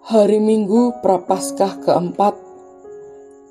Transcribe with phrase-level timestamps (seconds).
[0.00, 2.32] Hari Minggu Prapaskah keempat,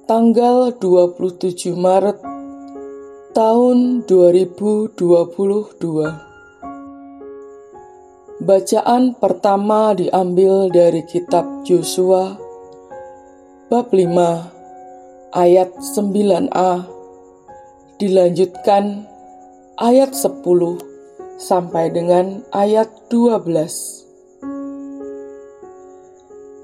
[0.10, 2.18] tanggal 27 Maret
[3.38, 4.98] tahun 2022.
[8.41, 12.34] Bacaan pertama diambil dari kitab Yosua
[13.70, 14.09] bab 5
[15.38, 16.71] ayat 9a
[18.02, 19.05] dilanjutkan
[19.77, 20.41] ayat 10
[21.38, 24.09] sampai dengan ayat 12.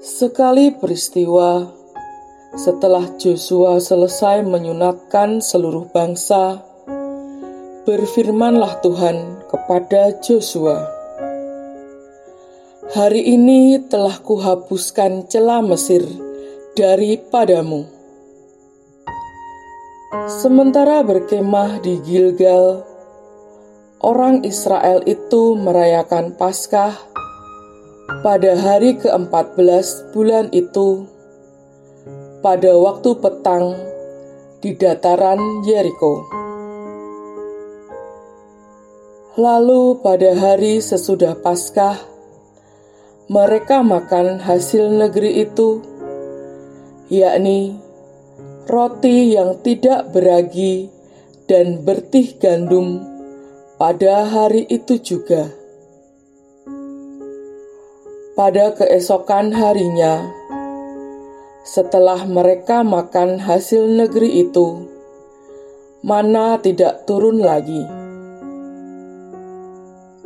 [0.06, 1.66] Sekali peristiwa,
[2.54, 6.62] setelah Joshua selesai menyunatkan seluruh bangsa,
[7.82, 10.86] berfirmanlah Tuhan kepada Joshua,
[12.94, 16.06] "Hari ini telah kuhapuskan celah Mesir
[16.78, 17.90] daripadamu."
[20.30, 22.86] Sementara berkemah di Gilgal,
[24.06, 27.15] orang Israel itu merayakan Paskah
[28.06, 31.10] pada hari ke-14 bulan itu,
[32.38, 33.74] pada waktu petang
[34.62, 36.22] di dataran Yeriko.
[39.34, 41.98] Lalu pada hari sesudah Paskah,
[43.26, 45.82] mereka makan hasil negeri itu,
[47.10, 47.74] yakni
[48.70, 50.94] roti yang tidak beragi
[51.50, 53.02] dan bertih gandum
[53.76, 55.65] pada hari itu juga
[58.36, 60.28] pada keesokan harinya,
[61.64, 64.84] setelah mereka makan hasil negeri itu,
[66.04, 67.80] mana tidak turun lagi.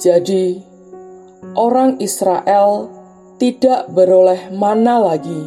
[0.03, 0.59] Jadi,
[1.55, 2.91] orang Israel
[3.39, 5.47] tidak beroleh mana lagi,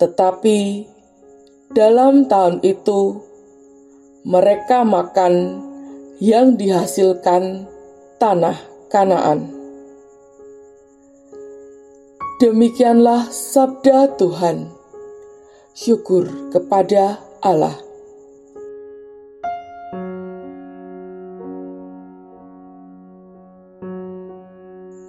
[0.00, 0.88] tetapi
[1.76, 3.20] dalam tahun itu
[4.24, 5.60] mereka makan
[6.24, 7.68] yang dihasilkan
[8.16, 8.56] tanah
[8.88, 9.59] Kanaan.
[12.40, 14.72] Demikianlah sabda Tuhan.
[15.76, 17.76] Syukur kepada Allah.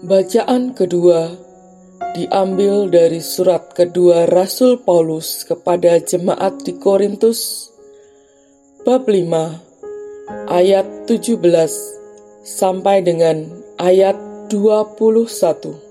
[0.04, 1.32] Bacaan kedua
[2.20, 7.72] diambil dari surat kedua Rasul Paulus kepada jemaat di Korintus
[8.84, 11.40] bab 5 ayat 17
[12.44, 13.48] sampai dengan
[13.80, 14.20] ayat
[14.52, 15.91] 21.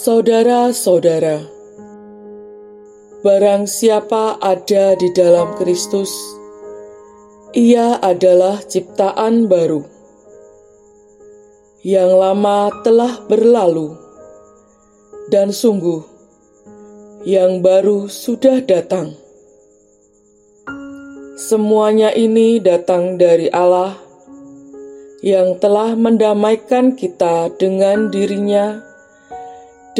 [0.00, 1.44] Saudara-saudara,
[3.20, 6.08] barang siapa ada di dalam Kristus,
[7.52, 9.84] ia adalah ciptaan baru.
[11.84, 13.92] Yang lama telah berlalu,
[15.28, 16.00] dan sungguh
[17.28, 19.12] yang baru sudah datang.
[21.36, 24.00] Semuanya ini datang dari Allah
[25.20, 28.88] yang telah mendamaikan kita dengan dirinya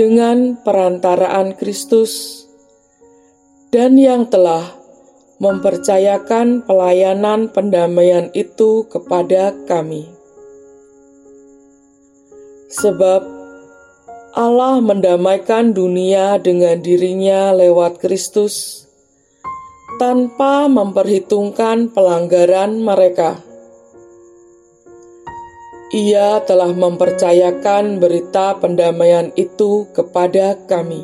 [0.00, 2.40] dengan perantaraan Kristus
[3.68, 4.64] dan yang telah
[5.36, 10.08] mempercayakan pelayanan pendamaian itu kepada kami.
[12.72, 13.28] Sebab
[14.32, 18.88] Allah mendamaikan dunia dengan dirinya lewat Kristus
[20.00, 23.49] tanpa memperhitungkan pelanggaran mereka
[25.90, 31.02] ia telah mempercayakan berita pendamaian itu kepada kami.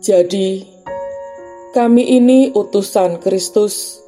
[0.00, 0.64] Jadi,
[1.76, 4.00] kami ini utusan Kristus,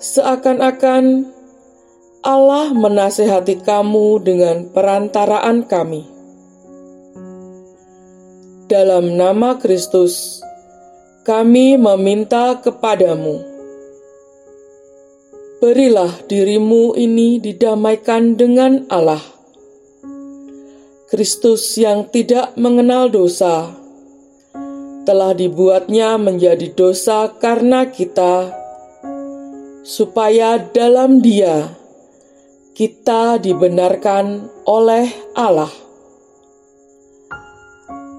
[0.00, 1.28] seakan-akan
[2.24, 6.08] Allah menasehati kamu dengan perantaraan kami.
[8.64, 10.40] Dalam nama Kristus,
[11.24, 13.47] kami meminta kepadamu
[15.58, 19.22] berilah dirimu ini didamaikan dengan Allah.
[21.10, 23.74] Kristus yang tidak mengenal dosa
[25.08, 28.52] telah dibuatnya menjadi dosa karena kita,
[29.80, 31.74] supaya dalam Dia
[32.76, 35.72] kita dibenarkan oleh Allah.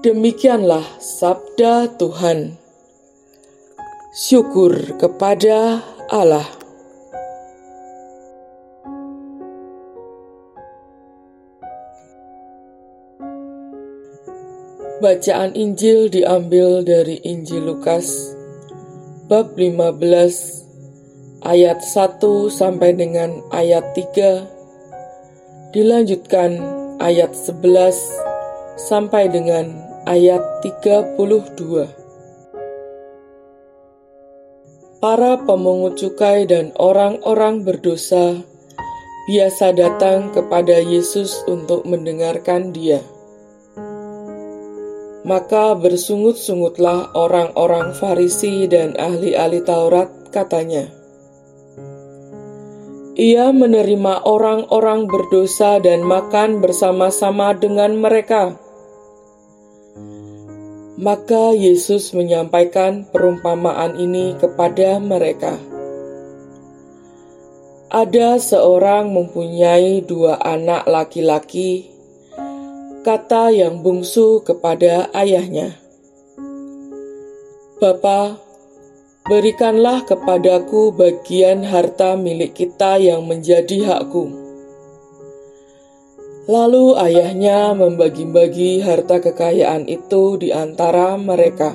[0.04, 2.58] Demikianlah sabda Tuhan.
[4.10, 5.80] Syukur kepada
[6.10, 6.59] Allah.
[15.00, 18.36] Bacaan Injil diambil dari Injil Lukas
[19.32, 19.96] bab 15
[21.40, 22.20] ayat 1
[22.52, 26.60] sampai dengan ayat 3 dilanjutkan
[27.00, 27.96] ayat 11
[28.76, 29.72] sampai dengan
[30.04, 31.16] ayat 32
[35.00, 38.36] Para pemungut cukai dan orang-orang berdosa
[39.32, 43.00] biasa datang kepada Yesus untuk mendengarkan Dia.
[45.30, 50.90] Maka bersungut-sungutlah orang-orang Farisi dan ahli-ahli Taurat, katanya.
[53.14, 58.58] Ia menerima orang-orang berdosa dan makan bersama-sama dengan mereka.
[60.98, 65.62] Maka Yesus menyampaikan perumpamaan ini kepada mereka.
[67.86, 71.89] Ada seorang mempunyai dua anak laki-laki
[73.00, 75.72] kata yang bungsu kepada ayahnya,
[77.80, 78.36] "Bapa,
[79.24, 84.28] berikanlah kepadaku bagian harta milik kita yang menjadi hakku."
[86.50, 91.72] Lalu ayahnya membagi-bagi harta kekayaan itu di antara mereka.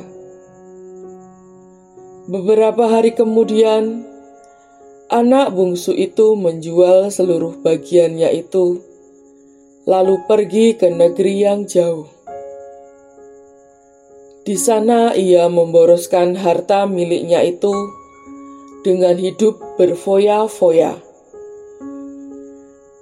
[2.30, 4.04] Beberapa hari kemudian,
[5.08, 8.95] anak bungsu itu menjual seluruh bagiannya itu
[9.86, 12.10] lalu pergi ke negeri yang jauh.
[14.46, 17.74] Di sana ia memboroskan harta miliknya itu
[18.86, 21.02] dengan hidup berfoya-foya.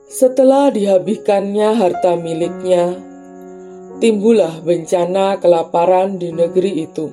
[0.08, 2.96] Setelah dihabiskannya harta miliknya,
[4.00, 7.08] timbullah bencana kelaparan di negeri itu.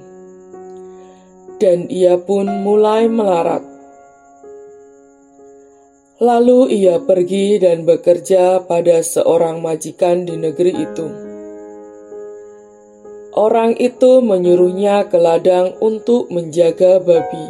[1.58, 3.69] Dan ia pun mulai melarat.
[6.20, 11.08] Lalu ia pergi dan bekerja pada seorang majikan di negeri itu.
[13.32, 17.46] Orang itu menyuruhnya ke ladang untuk menjaga babi.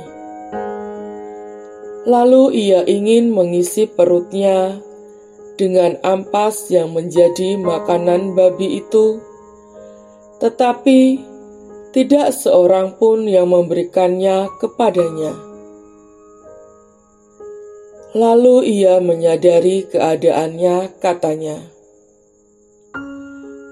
[2.06, 4.78] Lalu ia ingin mengisi perutnya
[5.58, 9.18] dengan ampas yang menjadi makanan babi itu,
[10.38, 11.18] tetapi
[11.90, 15.49] tidak seorang pun yang memberikannya kepadanya.
[18.10, 21.62] Lalu ia menyadari keadaannya, katanya,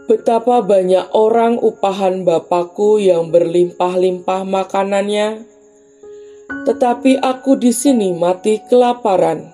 [0.06, 5.42] "Betapa banyak orang upahan Bapakku yang berlimpah-limpah makanannya,
[6.70, 9.50] tetapi aku di sini mati kelaparan.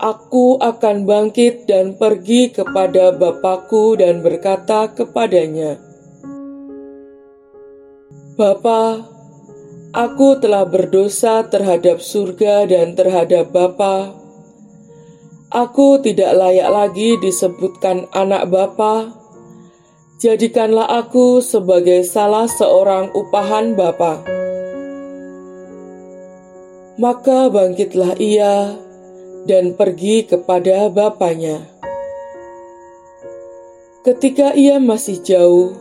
[0.00, 5.76] Aku akan bangkit dan pergi kepada Bapakku dan berkata kepadanya,
[8.36, 9.04] Bapa,
[9.90, 14.14] Aku telah berdosa terhadap surga dan terhadap Bapa.
[15.50, 19.10] Aku tidak layak lagi disebutkan anak Bapa.
[20.22, 24.22] Jadikanlah aku sebagai salah seorang upahan Bapa.
[26.94, 28.78] Maka bangkitlah ia
[29.50, 31.66] dan pergi kepada bapaknya.
[34.06, 35.74] Ketika ia masih jauh,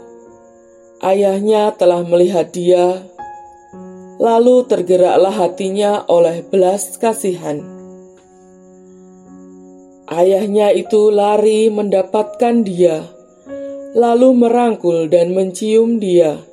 [1.05, 3.05] ayahnya telah melihat dia
[4.19, 7.63] lalu tergeraklah hatinya oleh belas kasihan.
[10.11, 13.07] Ayahnya itu lari mendapatkan dia,
[13.95, 16.43] lalu merangkul dan mencium dia.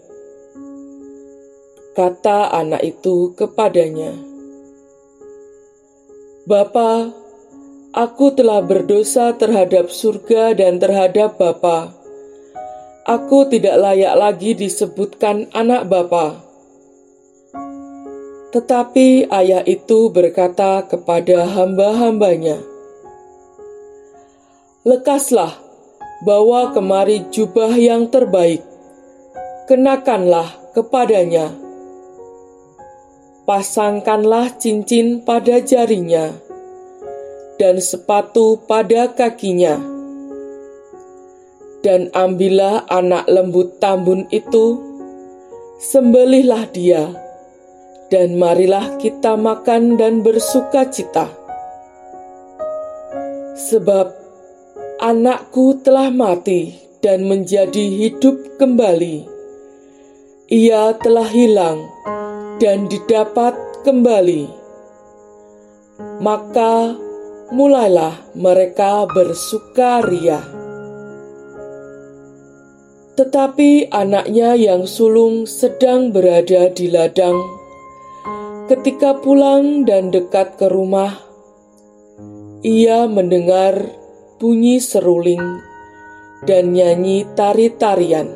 [1.99, 4.15] Kata anak itu kepadanya,
[6.47, 7.11] "Bapa,
[7.91, 11.91] aku telah berdosa terhadap surga dan terhadap Bapa.
[13.11, 16.46] Aku tidak layak lagi disebutkan anak Bapa."
[18.57, 22.57] Tetapi ayah itu berkata kepada hamba-hambanya,
[24.81, 25.61] "Lekaslah,
[26.25, 28.65] bawa kemari jubah yang terbaik,
[29.69, 31.53] kenakanlah kepadanya,
[33.45, 36.33] pasangkanlah cincin pada jarinya,
[37.61, 39.77] dan sepatu pada kakinya,
[41.85, 44.81] dan ambillah anak lembut tambun itu,
[45.77, 47.26] sembelihlah dia."
[48.07, 51.27] Dan marilah kita makan dan bersuka cita.
[53.57, 54.15] Sebab
[55.03, 59.27] anakku telah mati dan menjadi hidup kembali.
[60.47, 61.83] Ia telah hilang
[62.63, 64.47] dan didapat kembali.
[66.23, 66.95] Maka
[67.51, 70.43] mulailah mereka bersukaria.
[73.17, 77.66] Tetapi anaknya yang sulung sedang berada di ladang
[78.67, 81.23] Ketika pulang dan dekat ke rumah,
[82.67, 83.95] ia mendengar
[84.43, 85.63] bunyi seruling
[86.51, 88.27] dan nyanyi tari-tarian.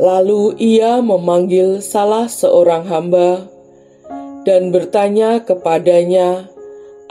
[0.00, 3.52] Lalu ia memanggil salah seorang hamba
[4.48, 6.48] dan bertanya kepadanya,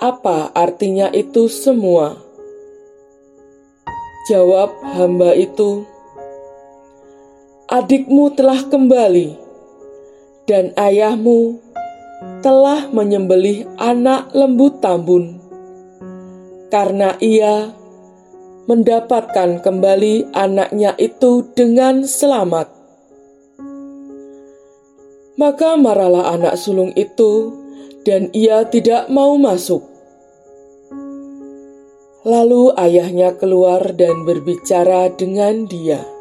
[0.01, 2.17] "Apa artinya itu semua?"
[4.25, 5.85] Jawab hamba itu,
[7.69, 9.44] "Adikmu telah kembali."
[10.45, 11.57] Dan ayahmu
[12.41, 15.41] telah menyembelih anak lembu tambun,
[16.69, 17.73] karena ia
[18.65, 22.69] mendapatkan kembali anaknya itu dengan selamat.
[25.35, 27.51] Maka marahlah anak sulung itu,
[28.07, 29.83] dan ia tidak mau masuk.
[32.25, 36.14] Lalu ayahnya keluar dan berbicara dengan dia.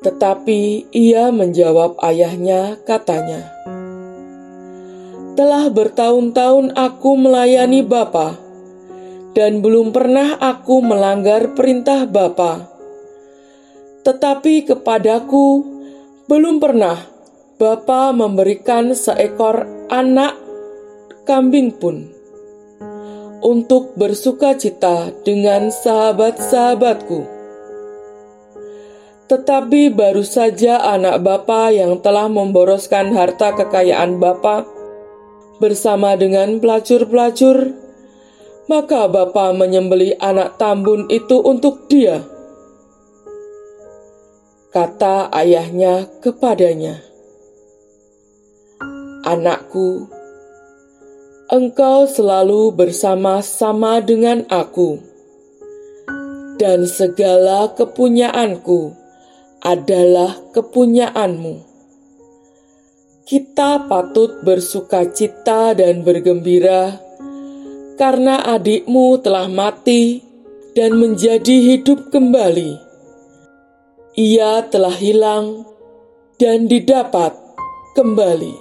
[0.00, 3.52] Tetapi ia menjawab ayahnya, katanya,
[5.36, 8.40] "Telah bertahun-tahun aku melayani Bapa,
[9.36, 12.64] dan belum pernah aku melanggar perintah Bapa.
[14.00, 15.68] Tetapi kepadaku
[16.24, 16.96] belum pernah
[17.60, 20.32] Bapa memberikan seekor anak
[21.28, 22.08] kambing pun
[23.44, 27.39] untuk bersuka cita dengan sahabat-sahabatku."
[29.30, 34.66] Tetapi baru saja anak bapa yang telah memboroskan harta kekayaan bapa
[35.62, 37.70] bersama dengan pelacur-pelacur,
[38.66, 42.26] maka bapa menyembeli anak tambun itu untuk dia.
[44.74, 46.98] Kata ayahnya kepadanya,
[49.22, 50.10] "Anakku,
[51.54, 54.98] engkau selalu bersama-sama dengan aku,
[56.58, 58.99] dan segala kepunyaanku."
[59.60, 61.68] Adalah kepunyaanmu.
[63.28, 66.98] Kita patut bersuka cita dan bergembira
[68.00, 70.24] karena adikmu telah mati
[70.72, 72.80] dan menjadi hidup kembali.
[74.18, 75.62] Ia telah hilang
[76.40, 77.36] dan didapat
[77.94, 78.56] kembali.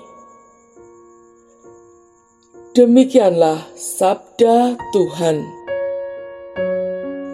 [2.76, 5.42] Demikianlah sabda Tuhan.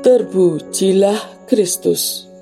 [0.06, 2.35] Terpujilah Kristus.